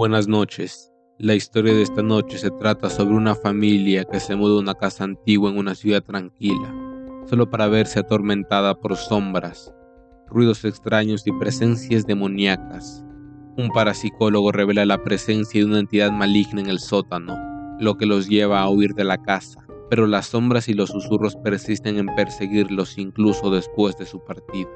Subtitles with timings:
[0.00, 0.90] Buenas noches.
[1.18, 4.74] La historia de esta noche se trata sobre una familia que se mudó a una
[4.74, 6.74] casa antigua en una ciudad tranquila,
[7.26, 9.74] solo para verse atormentada por sombras,
[10.26, 13.04] ruidos extraños y presencias demoníacas.
[13.58, 17.36] Un parapsicólogo revela la presencia de una entidad maligna en el sótano,
[17.78, 21.36] lo que los lleva a huir de la casa, pero las sombras y los susurros
[21.36, 24.70] persisten en perseguirlos incluso después de su partida.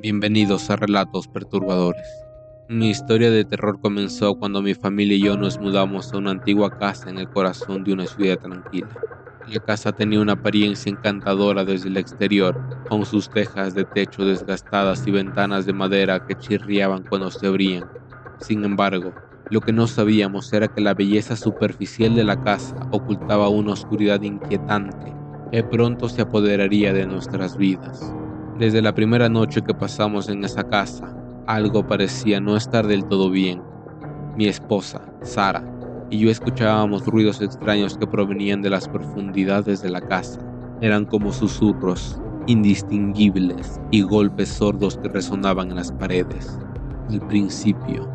[0.00, 2.21] Bienvenidos a Relatos Perturbadores.
[2.68, 6.70] Mi historia de terror comenzó cuando mi familia y yo nos mudamos a una antigua
[6.76, 9.00] casa en el corazón de una ciudad tranquila.
[9.44, 15.06] La casa tenía una apariencia encantadora desde el exterior, con sus tejas de techo desgastadas
[15.06, 17.90] y ventanas de madera que chirriaban cuando se abrían.
[18.38, 19.16] Sin embargo,
[19.50, 24.22] lo que no sabíamos era que la belleza superficial de la casa ocultaba una oscuridad
[24.22, 25.16] inquietante
[25.50, 28.14] que pronto se apoderaría de nuestras vidas.
[28.54, 31.12] Desde la primera noche que pasamos en esa casa,
[31.46, 33.62] algo parecía no estar del todo bien.
[34.36, 35.64] Mi esposa, Sara,
[36.10, 40.40] y yo escuchábamos ruidos extraños que provenían de las profundidades de la casa.
[40.80, 46.58] Eran como susurros indistinguibles y golpes sordos que resonaban en las paredes.
[47.08, 48.08] Al principio,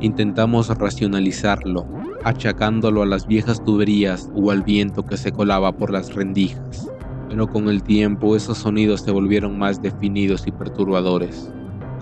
[0.00, 1.86] intentamos racionalizarlo,
[2.24, 6.88] achacándolo a las viejas tuberías o al viento que se colaba por las rendijas.
[7.28, 11.50] Pero con el tiempo esos sonidos se volvieron más definidos y perturbadores.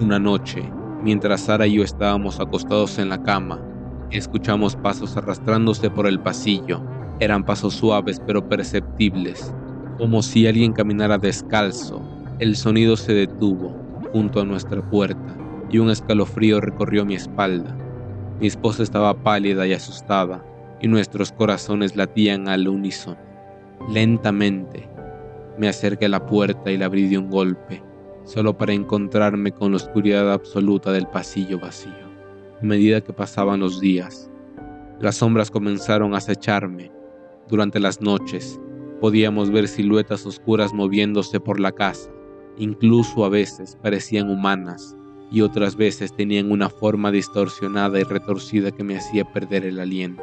[0.00, 0.62] Una noche,
[1.02, 3.60] mientras Sara y yo estábamos acostados en la cama,
[4.10, 6.82] escuchamos pasos arrastrándose por el pasillo.
[7.18, 9.54] Eran pasos suaves pero perceptibles,
[9.98, 12.00] como si alguien caminara descalzo.
[12.38, 13.74] El sonido se detuvo
[14.10, 15.36] junto a nuestra puerta
[15.68, 17.76] y un escalofrío recorrió mi espalda.
[18.40, 20.42] Mi esposa estaba pálida y asustada,
[20.80, 23.18] y nuestros corazones latían al unísono.
[23.90, 24.88] Lentamente,
[25.58, 27.82] me acerqué a la puerta y la abrí de un golpe
[28.24, 32.10] solo para encontrarme con la oscuridad absoluta del pasillo vacío.
[32.60, 34.30] A medida que pasaban los días,
[35.00, 36.92] las sombras comenzaron a acecharme.
[37.48, 38.60] Durante las noches,
[39.00, 42.10] podíamos ver siluetas oscuras moviéndose por la casa.
[42.58, 44.96] Incluso a veces parecían humanas
[45.32, 50.22] y otras veces tenían una forma distorsionada y retorcida que me hacía perder el aliento.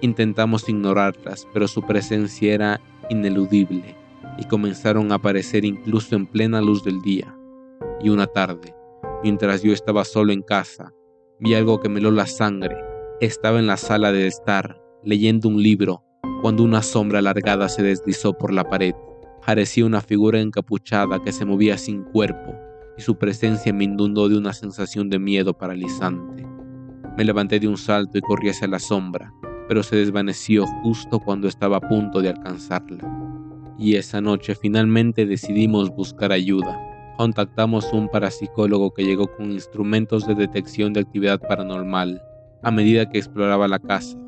[0.00, 4.03] Intentamos ignorarlas, pero su presencia era ineludible
[4.38, 7.34] y comenzaron a aparecer incluso en plena luz del día
[8.04, 8.74] y una tarde,
[9.22, 10.92] mientras yo estaba solo en casa,
[11.40, 12.76] vi algo que me heló la sangre.
[13.20, 16.04] Estaba en la sala de estar, leyendo un libro,
[16.42, 18.94] cuando una sombra alargada se deslizó por la pared.
[19.44, 22.54] Parecía una figura encapuchada que se movía sin cuerpo,
[22.98, 26.46] y su presencia me inundó de una sensación de miedo paralizante.
[27.16, 29.32] Me levanté de un salto y corrí hacia la sombra,
[29.66, 33.23] pero se desvaneció justo cuando estaba a punto de alcanzarla.
[33.78, 40.34] Y esa noche finalmente decidimos buscar ayuda contactamos un parapsicólogo que llegó con instrumentos de
[40.34, 42.22] detección de actividad paranormal.
[42.62, 44.18] A medida que exploraba la casa,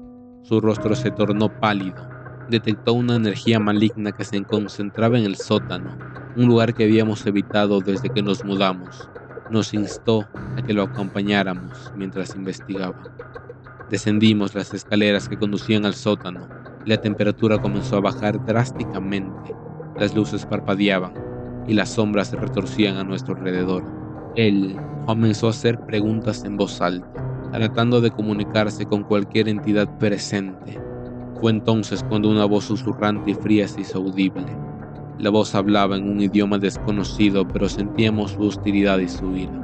[0.42, 1.96] su rostro se tornó pálido.
[2.48, 5.96] Detectó una energía maligna que se concentraba en el sótano,
[6.36, 9.08] un lugar que habíamos evitado desde que nos mudamos.
[9.50, 13.02] Nos instó a que lo acompañáramos mientras investigaba.
[13.90, 16.46] Descendimos las escaleras que conducían al sótano.
[16.86, 19.52] La temperatura comenzó a bajar drásticamente.
[19.98, 21.14] Las luces parpadeaban
[21.66, 23.82] y las sombras se retorcían a nuestro alrededor.
[24.36, 27.08] Él comenzó a hacer preguntas en voz alta,
[27.50, 30.80] tratando de comunicarse con cualquier entidad presente.
[31.40, 34.46] Fue entonces cuando una voz susurrante y fría se hizo audible.
[35.18, 39.60] La voz hablaba en un idioma desconocido, pero sentíamos su hostilidad y su ira.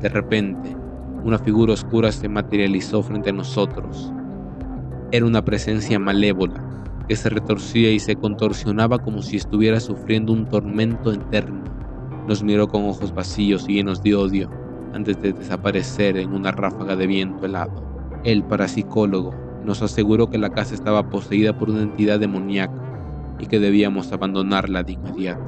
[0.00, 0.76] De repente,
[1.24, 4.12] una figura oscura se materializó frente a nosotros.
[5.14, 6.64] Era una presencia malévola,
[7.06, 11.64] que se retorcía y se contorsionaba como si estuviera sufriendo un tormento eterno.
[12.26, 14.48] Nos miró con ojos vacíos y llenos de odio
[14.94, 18.22] antes de desaparecer en una ráfaga de viento helado.
[18.24, 22.82] El parapsicólogo nos aseguró que la casa estaba poseída por una entidad demoníaca
[23.38, 25.44] y que debíamos abandonarla de inmediato.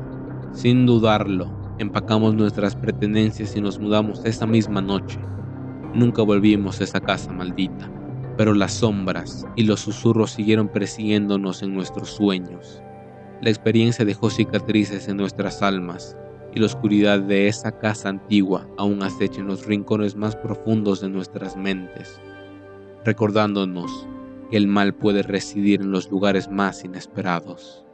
[0.52, 5.18] Sin dudarlo, empacamos nuestras pertenencias y nos mudamos esa misma noche.
[5.94, 7.90] Nunca volvimos a esa casa maldita
[8.36, 12.82] pero las sombras y los susurros siguieron persiguiéndonos en nuestros sueños.
[13.40, 16.16] La experiencia dejó cicatrices en nuestras almas
[16.54, 21.08] y la oscuridad de esa casa antigua aún acecha en los rincones más profundos de
[21.08, 22.20] nuestras mentes,
[23.04, 24.06] recordándonos
[24.50, 27.84] que el mal puede residir en los lugares más inesperados.